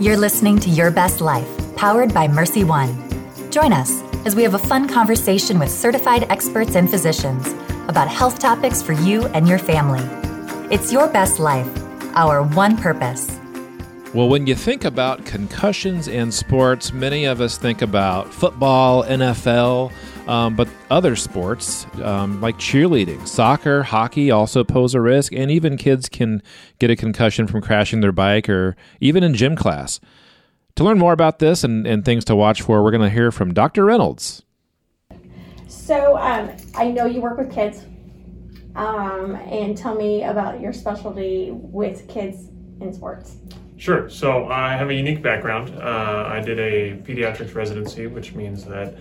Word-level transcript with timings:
You're 0.00 0.16
listening 0.16 0.60
to 0.60 0.70
Your 0.70 0.92
Best 0.92 1.20
Life, 1.20 1.48
powered 1.74 2.14
by 2.14 2.28
MercyOne. 2.28 3.50
Join 3.50 3.72
us 3.72 3.90
as 4.24 4.36
we 4.36 4.44
have 4.44 4.54
a 4.54 4.58
fun 4.58 4.86
conversation 4.86 5.58
with 5.58 5.72
certified 5.72 6.24
experts 6.30 6.76
and 6.76 6.88
physicians 6.88 7.48
about 7.88 8.06
health 8.06 8.38
topics 8.38 8.80
for 8.80 8.92
you 8.92 9.26
and 9.34 9.48
your 9.48 9.58
family. 9.58 10.04
It's 10.72 10.92
Your 10.92 11.08
Best 11.08 11.40
Life, 11.40 11.68
our 12.14 12.44
one 12.44 12.76
purpose. 12.76 13.37
Well, 14.14 14.30
when 14.30 14.46
you 14.46 14.54
think 14.54 14.86
about 14.86 15.26
concussions 15.26 16.08
in 16.08 16.32
sports, 16.32 16.94
many 16.94 17.26
of 17.26 17.42
us 17.42 17.58
think 17.58 17.82
about 17.82 18.32
football, 18.32 19.04
NFL, 19.04 19.92
um, 20.26 20.56
but 20.56 20.66
other 20.90 21.14
sports 21.14 21.86
um, 22.02 22.40
like 22.40 22.56
cheerleading, 22.56 23.28
soccer, 23.28 23.82
hockey 23.82 24.30
also 24.30 24.64
pose 24.64 24.94
a 24.94 25.00
risk, 25.02 25.34
and 25.34 25.50
even 25.50 25.76
kids 25.76 26.08
can 26.08 26.42
get 26.78 26.90
a 26.90 26.96
concussion 26.96 27.46
from 27.46 27.60
crashing 27.60 28.00
their 28.00 28.10
bike 28.10 28.48
or 28.48 28.76
even 28.98 29.22
in 29.22 29.34
gym 29.34 29.54
class. 29.54 30.00
To 30.76 30.84
learn 30.84 30.98
more 30.98 31.12
about 31.12 31.38
this 31.38 31.62
and, 31.62 31.86
and 31.86 32.02
things 32.02 32.24
to 32.26 32.34
watch 32.34 32.62
for, 32.62 32.82
we're 32.82 32.90
going 32.90 33.02
to 33.02 33.10
hear 33.10 33.30
from 33.30 33.52
Dr. 33.52 33.84
Reynolds. 33.84 34.42
So, 35.66 36.16
um, 36.16 36.50
I 36.74 36.90
know 36.90 37.04
you 37.04 37.20
work 37.20 37.36
with 37.36 37.52
kids, 37.52 37.84
um, 38.74 39.34
and 39.34 39.76
tell 39.76 39.94
me 39.94 40.24
about 40.24 40.62
your 40.62 40.72
specialty 40.72 41.50
with 41.52 42.08
kids 42.08 42.48
in 42.80 42.94
sports. 42.94 43.36
Sure. 43.78 44.10
So 44.10 44.48
I 44.48 44.72
have 44.72 44.90
a 44.90 44.94
unique 44.94 45.22
background. 45.22 45.72
Uh, 45.80 46.28
I 46.28 46.40
did 46.40 46.58
a 46.58 46.96
pediatrics 47.04 47.54
residency, 47.54 48.08
which 48.08 48.34
means 48.34 48.64
that 48.64 48.94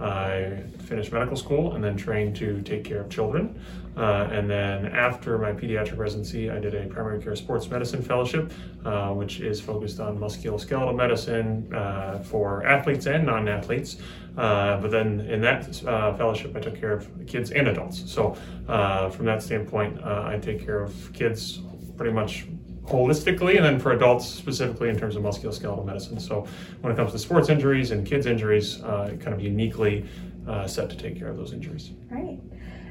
I 0.00 0.62
finished 0.78 1.12
medical 1.12 1.36
school 1.36 1.74
and 1.74 1.84
then 1.84 1.98
trained 1.98 2.34
to 2.36 2.62
take 2.62 2.82
care 2.82 3.02
of 3.02 3.10
children. 3.10 3.60
Uh, 3.94 4.28
and 4.32 4.48
then 4.48 4.86
after 4.86 5.36
my 5.36 5.52
pediatric 5.52 5.98
residency, 5.98 6.50
I 6.50 6.58
did 6.58 6.74
a 6.74 6.86
primary 6.86 7.22
care 7.22 7.36
sports 7.36 7.68
medicine 7.68 8.02
fellowship, 8.02 8.50
uh, 8.86 9.10
which 9.10 9.40
is 9.40 9.60
focused 9.60 10.00
on 10.00 10.18
musculoskeletal 10.18 10.96
medicine 10.96 11.72
uh, 11.74 12.20
for 12.20 12.64
athletes 12.66 13.06
and 13.06 13.26
non 13.26 13.48
athletes. 13.48 13.98
Uh, 14.38 14.80
but 14.80 14.90
then 14.90 15.20
in 15.20 15.42
that 15.42 15.84
uh, 15.84 16.14
fellowship, 16.14 16.56
I 16.56 16.60
took 16.60 16.80
care 16.80 16.94
of 16.94 17.06
kids 17.26 17.50
and 17.50 17.68
adults. 17.68 18.10
So 18.10 18.34
uh, 18.66 19.10
from 19.10 19.26
that 19.26 19.42
standpoint, 19.42 20.02
I 20.02 20.38
take 20.38 20.64
care 20.64 20.80
of 20.80 21.12
kids 21.12 21.60
pretty 21.98 22.14
much 22.14 22.46
holistically 22.86 23.56
and 23.56 23.64
then 23.64 23.78
for 23.78 23.92
adults 23.92 24.26
specifically 24.26 24.88
in 24.88 24.98
terms 24.98 25.16
of 25.16 25.22
musculoskeletal 25.22 25.84
medicine. 25.84 26.18
So 26.18 26.46
when 26.80 26.92
it 26.92 26.96
comes 26.96 27.12
to 27.12 27.18
sports 27.18 27.48
injuries 27.48 27.90
and 27.90 28.06
kids 28.06 28.26
injuries, 28.26 28.82
uh, 28.82 29.16
kind 29.20 29.34
of 29.34 29.40
uniquely 29.40 30.04
uh, 30.48 30.66
set 30.66 30.90
to 30.90 30.96
take 30.96 31.18
care 31.18 31.28
of 31.28 31.36
those 31.36 31.52
injuries. 31.52 31.90
Right. 32.10 32.40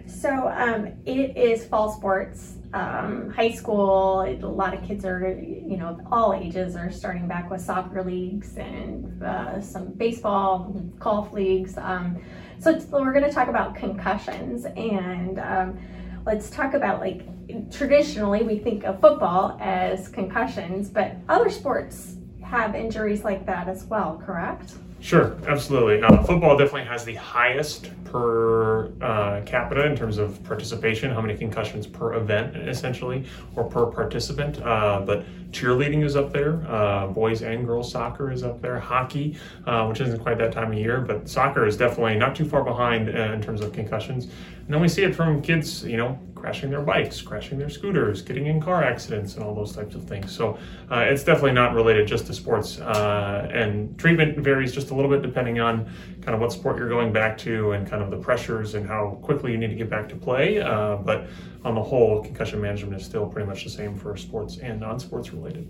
So 0.08 0.50
um, 0.50 0.88
it 1.06 1.38
is 1.38 1.66
fall 1.66 1.92
sports, 1.92 2.56
um, 2.74 3.30
high 3.30 3.52
school. 3.52 4.22
A 4.22 4.36
lot 4.46 4.74
of 4.74 4.84
kids 4.84 5.06
are, 5.06 5.30
you 5.30 5.78
know, 5.78 6.00
all 6.12 6.34
ages 6.34 6.76
are 6.76 6.92
starting 6.92 7.28
back 7.28 7.50
with 7.50 7.62
soccer 7.62 8.04
leagues 8.04 8.58
and 8.58 9.22
uh, 9.24 9.62
some 9.62 9.88
baseball, 9.94 10.74
golf 11.00 11.32
leagues. 11.34 11.78
Um, 11.78 12.22
so 12.60 12.78
we're 12.92 13.14
going 13.14 13.26
to 13.26 13.32
talk 13.32 13.48
about 13.48 13.76
concussions 13.76 14.66
and 14.66 15.40
um, 15.40 15.80
let's 16.26 16.50
talk 16.50 16.74
about 16.74 17.00
like 17.00 17.26
traditionally 17.72 18.44
we 18.44 18.60
think 18.60 18.84
of 18.84 19.00
football 19.00 19.58
as 19.60 20.08
concussions, 20.08 20.90
but 20.90 21.16
other 21.30 21.50
sports 21.50 22.16
have 22.44 22.76
injuries 22.76 23.24
like 23.24 23.46
that 23.46 23.68
as 23.68 23.86
well, 23.86 24.22
correct? 24.26 24.74
Sure, 25.02 25.36
absolutely. 25.48 26.00
Uh, 26.04 26.22
football 26.22 26.56
definitely 26.56 26.84
has 26.84 27.04
the 27.04 27.16
highest 27.16 27.90
per 28.06 28.92
uh, 29.02 29.42
capita 29.46 29.86
in 29.88 29.96
terms 29.96 30.20
of 30.20 30.44
participation, 30.44 31.10
how 31.10 31.22
many 31.22 31.36
concussions 31.36 31.88
per 31.88 32.14
event, 32.14 32.56
essentially, 32.56 33.26
or 33.56 33.64
per 33.64 33.88
participant. 33.88 34.62
Uh, 34.62 35.02
but 35.04 35.26
cheerleading 35.52 36.04
is 36.04 36.16
up 36.16 36.32
there, 36.32 36.64
uh, 36.68 37.08
boys 37.08 37.42
and 37.42 37.66
girls 37.66 37.92
soccer 37.92 38.32
is 38.32 38.44
up 38.44 38.62
there, 38.62 38.80
hockey, 38.80 39.36
uh, 39.66 39.86
which 39.88 40.02
isn't 40.02 40.20
quite 40.20 40.38
that 40.38 40.52
time 40.52 40.72
of 40.72 40.78
year, 40.78 41.02
but 41.02 41.28
soccer 41.28 41.66
is 41.66 41.76
definitely 41.76 42.16
not 42.16 42.36
too 42.36 42.46
far 42.46 42.64
behind 42.64 43.10
uh, 43.10 43.34
in 43.34 43.42
terms 43.42 43.62
of 43.62 43.74
concussions. 43.74 44.28
And 44.72 44.76
then 44.76 44.82
we 44.84 44.88
see 44.88 45.04
it 45.04 45.14
from 45.14 45.42
kids, 45.42 45.84
you 45.84 45.98
know, 45.98 46.18
crashing 46.34 46.70
their 46.70 46.82
bikes, 46.82 47.22
crashing 47.22 47.60
their 47.60 47.70
scooters, 47.70 48.22
getting 48.22 48.46
in 48.46 48.62
car 48.62 48.86
accidents, 48.86 49.36
and 49.36 49.44
all 49.44 49.54
those 49.54 49.76
types 49.76 49.96
of 49.96 50.06
things. 50.06 50.34
So 50.34 50.58
uh, 50.90 51.00
it's 51.10 51.26
definitely 51.26 51.52
not 51.52 51.74
related 51.74 52.08
just 52.08 52.26
to 52.28 52.34
sports. 52.34 52.80
Uh, 52.80 53.52
and 53.54 54.00
treatment 54.00 54.38
varies 54.38 54.72
just 54.72 54.92
a 54.92 54.96
little 54.96 55.12
bit 55.12 55.22
depending 55.22 55.60
on 55.60 55.92
kind 56.22 56.34
of 56.34 56.40
what 56.40 56.54
sport 56.54 56.78
you're 56.78 56.88
going 56.88 57.12
back 57.12 57.38
to 57.40 57.74
and 57.74 57.86
kind 57.86 58.02
of 58.02 58.12
the 58.12 58.16
pressures 58.16 58.76
and 58.76 58.88
how 58.88 59.20
quickly 59.22 59.52
you 59.52 59.58
need 59.58 59.72
to 59.72 59.76
get 59.76 59.90
back 59.90 60.08
to 60.08 60.16
play. 60.16 60.62
Uh, 60.62 60.96
but 60.96 61.28
on 61.66 61.76
the 61.76 61.84
whole, 61.84 62.24
concussion 62.24 62.62
management 62.62 62.96
is 62.96 63.06
still 63.06 63.28
pretty 63.28 63.50
much 63.50 63.66
the 63.66 63.70
same 63.70 63.94
for 63.94 64.16
sports 64.16 64.60
and 64.60 64.80
non 64.80 65.02
sports 65.02 65.34
related. 65.34 65.70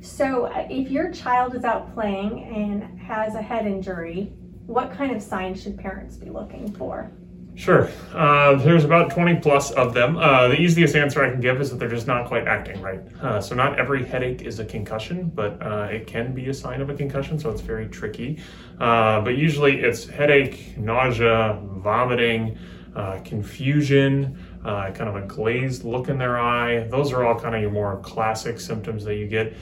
So 0.00 0.46
uh, 0.46 0.66
if 0.70 0.90
your 0.90 1.12
child 1.12 1.54
is 1.54 1.64
out 1.64 1.92
playing 1.92 2.44
and 2.44 2.98
has 2.98 3.34
a 3.34 3.42
head 3.42 3.66
injury, 3.66 4.32
what 4.64 4.90
kind 4.90 5.14
of 5.14 5.22
signs 5.22 5.62
should 5.62 5.76
parents 5.76 6.16
be 6.16 6.30
looking 6.30 6.72
for? 6.72 7.12
Sure. 7.56 7.88
Uh, 8.12 8.56
there's 8.56 8.84
about 8.84 9.10
20 9.10 9.36
plus 9.36 9.70
of 9.70 9.94
them. 9.94 10.18
Uh, 10.18 10.48
the 10.48 10.60
easiest 10.60 10.94
answer 10.94 11.24
I 11.24 11.30
can 11.30 11.40
give 11.40 11.58
is 11.58 11.70
that 11.70 11.78
they're 11.78 11.88
just 11.88 12.06
not 12.06 12.26
quite 12.26 12.46
acting 12.46 12.82
right. 12.82 13.00
Uh, 13.22 13.40
so, 13.40 13.54
not 13.54 13.78
every 13.78 14.04
headache 14.04 14.42
is 14.42 14.58
a 14.58 14.64
concussion, 14.64 15.32
but 15.34 15.60
uh, 15.62 15.88
it 15.90 16.06
can 16.06 16.34
be 16.34 16.50
a 16.50 16.54
sign 16.54 16.82
of 16.82 16.90
a 16.90 16.94
concussion, 16.94 17.38
so 17.38 17.50
it's 17.50 17.62
very 17.62 17.88
tricky. 17.88 18.38
Uh, 18.78 19.22
but 19.22 19.38
usually 19.38 19.80
it's 19.80 20.06
headache, 20.06 20.76
nausea, 20.76 21.58
vomiting, 21.78 22.58
uh, 22.94 23.20
confusion, 23.24 24.38
kind 24.62 25.08
of 25.08 25.16
a 25.16 25.22
glazed 25.22 25.82
look 25.82 26.10
in 26.10 26.18
their 26.18 26.38
eye. 26.38 26.86
Those 26.88 27.10
are 27.12 27.24
all 27.24 27.40
kind 27.40 27.54
of 27.54 27.62
your 27.62 27.70
more 27.70 27.98
classic 28.00 28.60
symptoms 28.60 29.02
that 29.04 29.16
you 29.16 29.26
get 29.28 29.54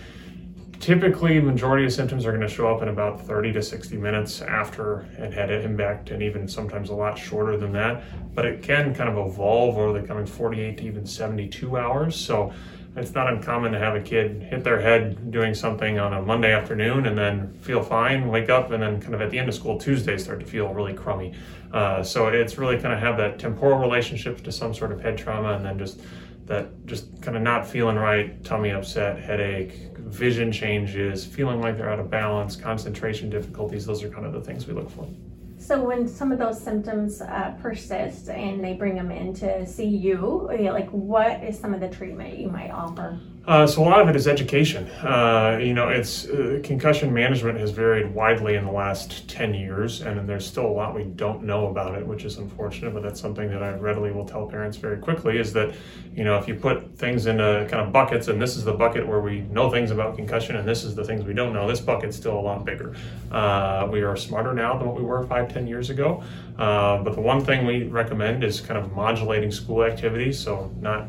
typically 0.81 1.41
majority 1.41 1.85
of 1.85 1.93
symptoms 1.93 2.27
are 2.27 2.31
going 2.31 2.41
to 2.41 2.49
show 2.49 2.75
up 2.75 2.83
in 2.83 2.89
about 2.89 3.21
30 3.21 3.53
to 3.53 3.63
60 3.63 3.97
minutes 3.97 4.43
after 4.43 5.07
a 5.19 5.31
head 5.31 5.51
impact 5.51 6.11
and 6.11 6.23
even 6.23 6.49
sometimes 6.49 6.91
a 6.91 6.95
lot 6.95 7.19
shorter 7.19 7.57
than 7.57 7.73
that 7.73 8.03
but 8.35 8.45
it 8.45 8.63
can 8.63 8.95
kind 8.95 9.09
of 9.09 9.27
evolve 9.27 9.77
over 9.79 9.99
the 9.99 10.07
coming 10.07 10.27
48 10.27 10.79
to 10.79 10.85
even 10.85 11.07
72 11.07 11.77
hours 11.77 12.17
so 12.17 12.53
it's 12.97 13.13
not 13.13 13.29
uncommon 13.29 13.73
to 13.73 13.79
have 13.79 13.97
a 13.97 14.01
kid 14.01 14.43
hit 14.43 14.63
their 14.63 14.81
head 14.81 15.33
doing 15.33 15.53
something 15.53 15.99
on 15.99 16.13
a 16.13 16.23
Monday 16.23 16.53
afternoon 16.53 17.07
and 17.07 17.19
then 17.19 17.53
feel 17.55 17.83
fine, 17.83 18.29
wake 18.29 18.49
up, 18.49 18.71
and 18.71 18.81
then 18.81 19.01
kind 19.01 19.15
of 19.15 19.21
at 19.21 19.31
the 19.31 19.39
end 19.39 19.49
of 19.49 19.55
school 19.55 19.79
Tuesday 19.79 20.17
start 20.17 20.39
to 20.39 20.47
feel 20.47 20.73
really 20.73 20.95
crummy. 20.95 21.35
Uh, 21.73 22.05
so 22.05 22.29
it's 22.29 22.57
really 22.57 22.79
kind 22.79 22.95
of 22.95 23.01
have 23.01 23.17
that 23.17 23.39
temporal 23.39 23.81
relationship 23.81 24.45
to 24.45 24.53
some 24.53 24.73
sort 24.73 24.93
of 24.93 25.01
head 25.01 25.19
trauma 25.19 25.55
and 25.55 25.65
then 25.65 25.77
just 25.77 26.03
that 26.47 26.87
just 26.87 27.21
kind 27.23 27.37
of 27.37 27.43
not 27.43 27.67
feeling 27.67 27.97
right, 27.97 28.45
tummy 28.45 28.71
upset, 28.71 29.19
headache, 29.19 29.94
vision 30.05 30.53
changes, 30.53 31.25
feeling 31.25 31.61
like 31.61 31.77
they're 31.77 31.91
out 31.91 32.01
of 32.01 32.11
balance, 32.11 32.57
concentration 32.57 33.31
difficulties. 33.31 33.87
Those 33.87 34.03
are 34.03 34.09
kind 34.09 34.27
of 34.27 34.33
the 34.33 34.41
things 34.41 34.67
we 34.67 34.75
look 34.75 34.91
for. 34.91 35.09
So 35.59 35.83
when 35.83 36.07
some 36.07 36.31
of 36.31 36.39
those 36.39 36.61
symptoms 36.61 37.23
uh, 37.23 37.57
persist 37.63 38.29
and 38.29 38.63
they 38.63 38.75
bring 38.75 38.95
them 38.97 39.11
in 39.11 39.33
to 39.37 39.67
see 39.67 39.87
you, 39.87 40.49
like 40.51 40.91
what 40.91 41.43
is 41.43 41.59
some 41.59 41.73
of 41.73 41.81
the 41.81 41.89
treatment 41.89 42.39
you 42.39 42.49
might 42.49 42.71
offer? 42.71 43.19
Uh, 43.47 43.67
so 43.67 43.83
a 43.83 43.85
lot 43.85 44.01
of 44.01 44.09
it 44.09 44.17
is 44.17 44.27
education. 44.27 44.89
Uh, 45.03 45.59
you 45.61 45.75
know, 45.75 45.91
it's 45.91 46.27
uh, 46.27 46.59
concussion 46.65 47.13
management 47.13 47.59
has 47.59 47.73
varied 47.73 48.15
widely 48.15 48.55
in 48.55 48.65
the 48.65 48.73
last 48.73 49.29
10 49.29 49.53
years, 49.53 50.01
and 50.01 50.27
there's 50.27 50.47
still 50.47 50.65
a 50.65 50.73
lot 50.73 50.95
we 50.95 51.05
don't 51.05 51.43
know 51.43 51.67
about 51.67 51.95
it, 51.95 52.07
which 52.07 52.25
is 52.25 52.39
unfortunate. 52.39 52.95
But 52.95 53.03
that's 53.03 53.21
something 53.21 53.51
that 53.51 53.63
I 53.63 53.75
readily 53.75 54.13
will 54.13 54.25
tell 54.25 54.47
parents 54.47 54.79
very 54.79 54.97
quickly: 54.97 55.39
is 55.39 55.53
that, 55.53 55.75
you 56.15 56.25
know, 56.25 56.39
if 56.39 56.49
you 56.49 56.55
put 56.55 56.97
things 56.97 57.27
into 57.27 57.67
kind 57.71 57.87
of 57.87 57.93
buckets, 57.93 58.29
and 58.29 58.41
this 58.41 58.57
is 58.57 58.65
the 58.65 58.73
bucket 58.73 59.07
where 59.07 59.21
we 59.21 59.41
know 59.41 59.71
things 59.71 59.91
about 59.91 60.17
concussion, 60.17 60.57
and 60.57 60.67
this 60.67 60.83
is 60.83 60.95
the 60.95 61.05
things 61.05 61.23
we 61.25 61.35
don't 61.35 61.53
know. 61.53 61.69
This 61.69 61.81
bucket's 61.83 62.17
still 62.17 62.39
a 62.39 62.41
lot 62.41 62.65
bigger. 62.65 62.95
Uh, 63.31 63.87
we 63.93 64.01
are 64.01 64.17
smarter 64.17 64.55
now 64.55 64.79
than 64.79 64.87
what 64.87 64.97
we 64.97 65.03
were 65.03 65.23
five, 65.27 65.53
ten 65.53 65.67
years 65.67 65.91
ago. 65.91 66.23
Uh, 66.57 67.03
but 67.03 67.15
the 67.15 67.21
one 67.21 67.45
thing 67.45 67.67
we 67.67 67.83
recommend 67.89 68.43
is 68.43 68.63
kind 68.63 68.79
of 68.79 68.93
modulating 68.93 69.51
school 69.51 69.85
activities, 69.85 70.39
so 70.39 70.73
not 70.81 71.09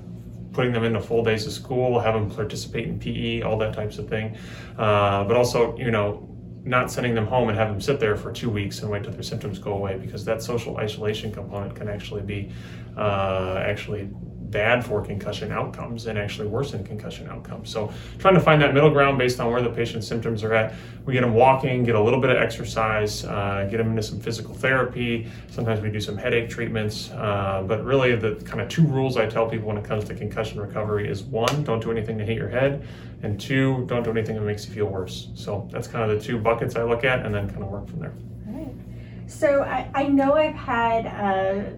putting 0.56 0.72
them 0.72 0.84
into 0.84 1.02
full 1.02 1.24
days 1.24 1.46
of 1.46 1.52
school, 1.52 2.00
have 2.00 2.14
them 2.14 2.32
participate 2.32 2.88
in 2.88 2.98
PE, 2.98 3.42
all 3.42 3.58
that 3.58 3.74
types 3.74 3.98
of 3.98 4.08
thing. 4.08 4.38
Uh, 4.78 5.24
but 5.26 5.36
also, 5.36 5.78
you 5.78 5.92
know, 5.92 6.28
not 6.64 6.90
sending 6.90 7.14
them 7.14 7.28
home 7.28 7.50
and 7.50 7.58
have 7.58 7.68
them 7.68 7.80
sit 7.80 8.00
there 8.00 8.16
for 8.16 8.32
two 8.32 8.50
weeks 8.50 8.80
and 8.80 8.90
wait 8.90 9.04
till 9.04 9.12
their 9.12 9.22
symptoms 9.22 9.60
go 9.60 9.74
away 9.74 9.98
because 9.98 10.26
that 10.26 10.42
social 10.42 10.78
isolation 10.78 11.32
component 11.32 11.76
can 11.76 11.88
actually 11.88 12.24
be 12.24 12.52
uh, 12.98 13.62
actually 13.64 14.10
bad 14.50 14.86
for 14.86 15.04
concussion 15.04 15.52
outcomes 15.52 16.08
and 16.08 16.18
actually 16.18 16.48
worsen 16.48 16.84
concussion 16.84 17.28
outcomes. 17.30 17.70
So 17.70 17.92
trying 18.20 18.36
to 18.36 18.40
find 18.40 18.62
that 18.62 18.74
middle 18.74 18.90
ground 18.90 19.18
based 19.18 19.40
on 19.40 19.52
where 19.52 19.62
the 19.62 19.70
patient's 19.70 20.08
symptoms 20.08 20.44
are 20.44 20.54
at. 20.54 20.74
We 21.06 21.14
get 21.14 21.22
them 21.22 21.34
walking, 21.34 21.84
get 21.84 21.96
a 21.96 22.02
little 22.02 22.20
bit 22.20 22.30
of 22.30 22.38
exercise, 22.38 23.26
uh, 23.26 23.68
get 23.70 23.78
them 23.78 23.90
into 23.92 24.04
some 24.04 24.20
physical 24.20 24.54
therapy. 24.56 25.30
Sometimes 25.50 25.82
we 25.82 25.90
do 25.90 26.00
some 26.00 26.18
headache 26.18 26.50
treatments. 26.50 27.12
Uh, 27.12 27.64
but 27.68 27.84
really 27.84 28.16
the 28.16 28.36
kind 28.46 28.62
of 28.62 28.70
two 28.70 28.86
rules 28.86 29.18
I 29.18 29.28
tell 29.28 29.48
people 29.50 29.68
when 29.68 29.78
it 29.78 29.86
comes 29.86 30.06
to 30.06 30.16
concussion 30.16 30.60
recovery 30.60 31.10
is 31.10 31.24
one, 31.24 31.64
don't 31.64 31.82
do 31.82 31.92
anything 31.92 32.18
to 32.18 32.26
hit 32.26 32.38
your 32.38 32.50
head. 32.50 32.88
And 33.24 33.40
two, 33.40 33.86
don't 33.88 34.04
do 34.04 34.12
anything 34.12 34.36
that 34.36 34.42
makes 34.42 34.68
you 34.68 34.74
feel 34.74 34.86
worse. 34.86 35.30
So 35.36 35.68
that's 35.72 35.88
kind 35.88 36.10
of 36.10 36.18
the 36.18 36.24
two 36.24 36.38
buckets 36.38 36.76
I 36.76 36.84
look 36.84 37.04
at 37.04 37.26
and 37.26 37.34
then 37.34 37.50
kind 37.50 37.64
of 37.64 37.70
work 37.70 37.88
from 37.88 38.00
there. 38.00 38.14
Right. 38.46 38.74
So 39.28 39.64
I, 39.64 39.90
I 39.94 40.08
know 40.08 40.34
I've 40.34 40.56
had 40.56 41.08
uh, 41.08 41.70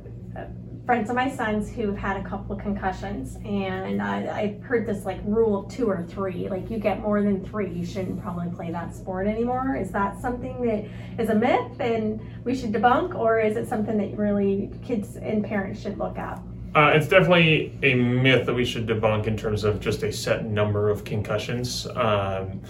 friends 0.87 1.09
of 1.09 1.17
my 1.17 1.29
son's 1.29 1.69
who've 1.69 1.97
had 1.97 2.15
a 2.15 2.23
couple 2.23 2.55
of 2.55 2.61
concussions, 2.61 3.35
and 3.43 4.01
I, 4.01 4.39
I've 4.39 4.63
heard 4.63 4.87
this 4.87 5.03
like 5.03 5.19
rule 5.25 5.59
of 5.59 5.69
two 5.69 5.85
or 5.89 6.05
three. 6.07 6.47
Like 6.47 6.71
you 6.71 6.79
get 6.79 7.01
more 7.01 7.21
than 7.21 7.43
three, 7.45 7.69
you 7.69 7.85
shouldn't 7.85 8.21
probably 8.21 8.49
play 8.55 8.71
that 8.71 8.95
sport 8.95 9.27
anymore. 9.27 9.75
Is 9.75 9.91
that 9.91 10.21
something 10.21 10.65
that 10.65 10.85
is 11.21 11.29
a 11.29 11.35
myth 11.35 11.81
and 11.81 12.21
we 12.45 12.55
should 12.55 12.71
debunk, 12.71 13.15
or 13.15 13.37
is 13.37 13.57
it 13.57 13.67
something 13.67 13.97
that 13.97 14.17
really 14.17 14.71
kids 14.81 15.17
and 15.17 15.43
parents 15.43 15.81
should 15.81 15.97
look 15.97 16.17
at? 16.17 16.41
Uh, 16.73 16.93
it's 16.95 17.09
definitely 17.09 17.77
a 17.83 17.93
myth 17.93 18.45
that 18.45 18.53
we 18.53 18.63
should 18.63 18.87
debunk 18.87 19.27
in 19.27 19.35
terms 19.35 19.65
of 19.65 19.81
just 19.81 20.03
a 20.03 20.11
set 20.13 20.45
number 20.45 20.89
of 20.89 21.03
concussions. 21.03 21.85
Um, 21.95 22.61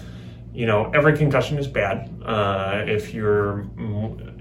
you 0.58 0.66
know, 0.66 0.90
every 0.92 1.16
concussion 1.16 1.56
is 1.56 1.68
bad. 1.68 2.12
Uh, 2.24 2.82
if 2.84 3.14
you 3.14 3.70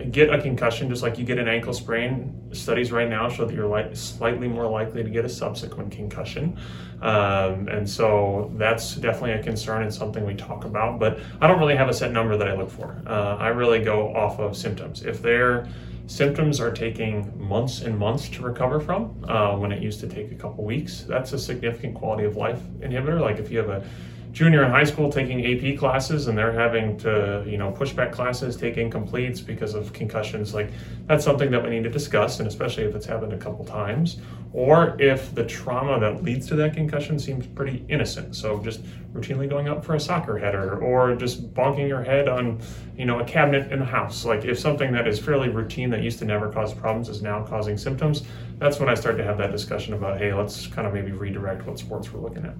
get 0.09 0.33
a 0.33 0.41
concussion, 0.41 0.89
just 0.89 1.03
like 1.03 1.19
you 1.19 1.23
get 1.23 1.37
an 1.37 1.47
ankle 1.47 1.73
sprain, 1.73 2.33
studies 2.53 2.91
right 2.91 3.07
now 3.07 3.29
show 3.29 3.45
that 3.45 3.53
you're 3.53 3.67
li- 3.67 3.93
slightly 3.93 4.47
more 4.47 4.65
likely 4.65 5.03
to 5.03 5.11
get 5.11 5.25
a 5.25 5.29
subsequent 5.29 5.91
concussion. 5.91 6.57
Um, 7.03 7.67
and 7.67 7.87
so 7.87 8.51
that's 8.55 8.95
definitely 8.95 9.33
a 9.33 9.43
concern 9.43 9.83
and 9.83 9.93
something 9.93 10.25
we 10.25 10.33
talk 10.33 10.65
about. 10.65 10.97
But 10.97 11.19
I 11.39 11.45
don't 11.45 11.59
really 11.59 11.75
have 11.75 11.87
a 11.87 11.93
set 11.93 12.11
number 12.11 12.35
that 12.35 12.47
I 12.47 12.55
look 12.55 12.71
for. 12.71 12.99
Uh, 13.05 13.37
I 13.39 13.49
really 13.49 13.83
go 13.83 14.11
off 14.15 14.39
of 14.39 14.57
symptoms. 14.57 15.03
If 15.03 15.21
their 15.21 15.69
symptoms 16.07 16.59
are 16.59 16.71
taking 16.71 17.31
months 17.37 17.81
and 17.81 17.95
months 17.95 18.27
to 18.29 18.41
recover 18.41 18.79
from, 18.79 19.23
uh, 19.27 19.55
when 19.55 19.71
it 19.71 19.83
used 19.83 19.99
to 19.99 20.07
take 20.07 20.31
a 20.31 20.35
couple 20.35 20.63
weeks, 20.63 21.05
that's 21.07 21.33
a 21.33 21.37
significant 21.37 21.93
quality 21.93 22.23
of 22.23 22.37
life 22.37 22.59
inhibitor. 22.79 23.21
Like 23.21 23.37
if 23.37 23.51
you 23.51 23.59
have 23.59 23.69
a 23.69 23.83
junior 24.37 24.63
in 24.63 24.69
high 24.69 24.83
school 24.83 25.11
taking 25.11 25.43
AP 25.43 25.79
classes 25.79 26.27
and 26.27 26.37
they're 26.37 26.51
having 26.51 26.95
to, 26.95 27.43
you 27.47 27.57
know, 27.57 27.71
push 27.71 27.91
back 27.91 28.11
classes, 28.11 28.55
take 28.55 28.75
incompletes 28.75 29.43
because 29.43 29.73
of 29.73 29.91
concussions, 29.93 30.53
like 30.53 30.69
that's 31.07 31.25
something 31.25 31.49
that 31.49 31.63
we 31.63 31.71
need 31.71 31.83
to 31.83 31.89
discuss, 31.89 32.37
and 32.37 32.47
especially 32.47 32.83
if 32.83 32.93
it's 32.93 33.07
happened 33.07 33.33
a 33.33 33.37
couple 33.37 33.65
times, 33.65 34.19
or 34.53 34.95
if 35.01 35.33
the 35.33 35.43
trauma 35.43 35.99
that 35.99 36.21
leads 36.21 36.45
to 36.45 36.55
that 36.55 36.75
concussion 36.75 37.17
seems 37.17 37.47
pretty 37.47 37.83
innocent. 37.89 38.35
So 38.35 38.59
just 38.61 38.83
routinely 39.11 39.49
going 39.49 39.69
up 39.69 39.83
for 39.83 39.95
a 39.95 39.99
soccer 39.99 40.37
header 40.37 40.77
or 40.83 41.15
just 41.15 41.51
bonking 41.55 41.87
your 41.87 42.03
head 42.03 42.27
on, 42.27 42.61
you 42.95 43.05
know, 43.05 43.19
a 43.19 43.25
cabinet 43.25 43.71
in 43.71 43.79
the 43.79 43.85
house. 43.85 44.23
Like 44.23 44.45
if 44.45 44.59
something 44.59 44.91
that 44.91 45.07
is 45.07 45.17
fairly 45.17 45.49
routine 45.49 45.89
that 45.89 46.03
used 46.03 46.19
to 46.19 46.25
never 46.25 46.51
cause 46.51 46.75
problems 46.75 47.09
is 47.09 47.23
now 47.23 47.43
causing 47.43 47.75
symptoms, 47.75 48.21
that's 48.59 48.79
when 48.79 48.87
I 48.87 48.93
start 48.93 49.17
to 49.17 49.23
have 49.23 49.39
that 49.39 49.51
discussion 49.51 49.95
about, 49.95 50.19
hey, 50.19 50.31
let's 50.31 50.67
kind 50.67 50.87
of 50.87 50.93
maybe 50.93 51.11
redirect 51.11 51.65
what 51.65 51.79
sports 51.79 52.13
we're 52.13 52.21
looking 52.21 52.45
at. 52.45 52.53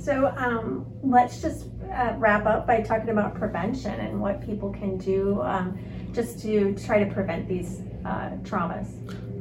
So 0.00 0.32
um, 0.36 0.86
let's 1.02 1.42
just 1.42 1.66
uh, 1.92 2.14
wrap 2.16 2.46
up 2.46 2.66
by 2.66 2.80
talking 2.80 3.10
about 3.10 3.34
prevention 3.34 3.92
and 4.00 4.18
what 4.20 4.44
people 4.44 4.72
can 4.72 4.96
do 4.96 5.42
um, 5.42 5.78
just 6.12 6.40
to 6.40 6.74
try 6.74 7.04
to 7.04 7.12
prevent 7.12 7.46
these 7.46 7.82
uh, 8.06 8.30
traumas. 8.42 8.88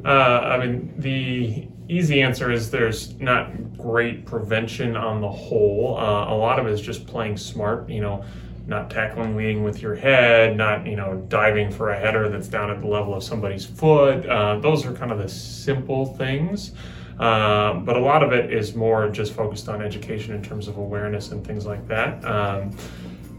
Uh, 0.06 0.10
I 0.10 0.66
mean, 0.66 0.94
the 0.98 1.68
easy 1.88 2.22
answer 2.22 2.52
is 2.52 2.70
there's 2.70 3.18
not 3.20 3.78
great 3.78 4.26
prevention 4.26 4.98
on 4.98 5.22
the 5.22 5.30
whole. 5.30 5.98
Uh, 5.98 6.34
a 6.34 6.36
lot 6.36 6.60
of 6.60 6.68
it 6.68 6.74
is 6.74 6.82
just 6.82 7.08
playing 7.08 7.38
smart, 7.38 7.90
you 7.90 8.02
know, 8.02 8.26
not 8.68 8.90
tackling 8.90 9.38
leading 9.38 9.64
with 9.64 9.82
your 9.82 9.96
head, 9.96 10.58
not, 10.58 10.86
you 10.86 10.96
know, 10.98 11.16
diving 11.30 11.72
for 11.72 11.92
a 11.92 11.98
header 11.98 12.28
that's 12.28 12.48
down 12.50 12.70
at 12.70 12.82
the 12.82 12.88
level 12.88 13.14
of 13.14 13.24
somebody's 13.24 13.66
foot. 13.66 14.26
Uh, 14.26 14.60
those 14.60 14.86
are 14.86 14.94
kind 14.94 15.12
of 15.12 15.20
the 15.20 15.30
simple 15.30 16.06
things. 16.06 16.74
Um, 17.20 17.84
but 17.84 17.98
a 17.98 18.00
lot 18.00 18.24
of 18.24 18.32
it 18.32 18.54
is 18.54 18.76
more 18.76 19.10
just 19.10 19.34
focused 19.34 19.68
on 19.68 19.82
education 19.82 20.34
in 20.34 20.42
terms 20.42 20.68
of 20.68 20.78
awareness 20.78 21.32
and 21.32 21.46
things 21.46 21.66
like 21.66 21.86
that. 21.88 22.24
Um, 22.24 22.72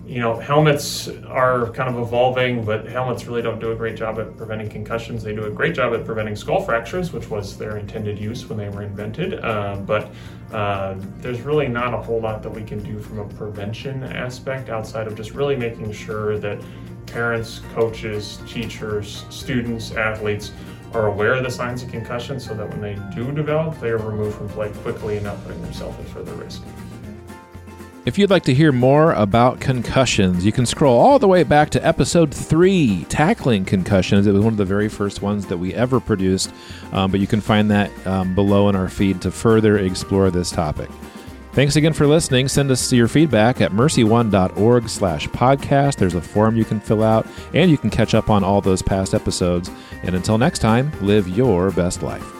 you 0.06 0.18
know, 0.18 0.36
helmets 0.36 1.08
are 1.28 1.70
kind 1.70 1.88
of 1.88 2.00
evolving, 2.00 2.64
but 2.64 2.84
helmets 2.88 3.26
really 3.26 3.42
don't 3.42 3.60
do 3.60 3.70
a 3.70 3.76
great 3.76 3.96
job 3.96 4.18
at 4.18 4.36
preventing 4.36 4.68
concussions. 4.68 5.22
They 5.22 5.32
do 5.32 5.44
a 5.44 5.50
great 5.50 5.72
job 5.72 5.94
at 5.94 6.04
preventing 6.04 6.34
skull 6.34 6.62
fractures, 6.62 7.12
which 7.12 7.30
was 7.30 7.56
their 7.56 7.76
intended 7.76 8.18
use 8.18 8.44
when 8.48 8.58
they 8.58 8.68
were 8.68 8.82
invented. 8.82 9.34
Uh, 9.34 9.76
but 9.86 10.10
uh, 10.52 10.96
there's 11.18 11.42
really 11.42 11.68
not 11.68 11.94
a 11.94 11.96
whole 11.96 12.20
lot 12.20 12.42
that 12.42 12.50
we 12.50 12.64
can 12.64 12.82
do 12.82 12.98
from 12.98 13.20
a 13.20 13.24
prevention 13.34 14.02
aspect 14.02 14.68
outside 14.68 15.06
of 15.06 15.14
just 15.14 15.30
really 15.30 15.54
making 15.54 15.92
sure 15.92 16.38
that 16.38 16.60
parents, 17.06 17.60
coaches, 17.72 18.40
teachers, 18.48 19.24
students, 19.30 19.92
athletes 19.92 20.50
are 20.94 21.06
aware 21.06 21.34
of 21.34 21.44
the 21.44 21.50
signs 21.50 21.82
of 21.82 21.90
concussion 21.90 22.40
so 22.40 22.54
that 22.54 22.68
when 22.68 22.80
they 22.80 22.98
do 23.14 23.32
develop, 23.32 23.78
they 23.80 23.90
are 23.90 23.98
removed 23.98 24.36
from 24.36 24.48
play 24.48 24.70
quickly 24.82 25.16
and 25.16 25.24
not 25.24 25.42
putting 25.44 25.60
themselves 25.62 25.98
at 25.98 26.06
further 26.06 26.32
risk. 26.34 26.62
If 28.06 28.18
you'd 28.18 28.30
like 28.30 28.44
to 28.44 28.54
hear 28.54 28.72
more 28.72 29.12
about 29.12 29.60
concussions, 29.60 30.44
you 30.44 30.52
can 30.52 30.64
scroll 30.64 30.98
all 30.98 31.18
the 31.18 31.28
way 31.28 31.42
back 31.42 31.68
to 31.70 31.86
episode 31.86 32.34
three, 32.34 33.04
Tackling 33.10 33.66
Concussions. 33.66 34.26
It 34.26 34.32
was 34.32 34.42
one 34.42 34.54
of 34.54 34.56
the 34.56 34.64
very 34.64 34.88
first 34.88 35.20
ones 35.20 35.46
that 35.46 35.58
we 35.58 35.74
ever 35.74 36.00
produced, 36.00 36.50
um, 36.92 37.10
but 37.10 37.20
you 37.20 37.26
can 37.26 37.42
find 37.42 37.70
that 37.70 37.90
um, 38.06 38.34
below 38.34 38.70
in 38.70 38.74
our 38.74 38.88
feed 38.88 39.20
to 39.20 39.30
further 39.30 39.76
explore 39.76 40.30
this 40.30 40.50
topic. 40.50 40.88
Thanks 41.52 41.74
again 41.76 41.92
for 41.92 42.06
listening. 42.06 42.46
Send 42.48 42.70
us 42.70 42.92
your 42.92 43.08
feedback 43.08 43.60
at 43.60 43.72
mercyone.org 43.72 44.88
slash 44.88 45.28
podcast. 45.28 45.96
There's 45.96 46.14
a 46.14 46.20
form 46.20 46.56
you 46.56 46.64
can 46.64 46.78
fill 46.80 47.02
out, 47.02 47.26
and 47.54 47.70
you 47.70 47.76
can 47.76 47.90
catch 47.90 48.14
up 48.14 48.30
on 48.30 48.44
all 48.44 48.60
those 48.60 48.82
past 48.82 49.14
episodes. 49.14 49.70
And 50.02 50.14
until 50.14 50.38
next 50.38 50.60
time, 50.60 50.92
live 51.00 51.28
your 51.28 51.70
best 51.72 52.02
life. 52.02 52.39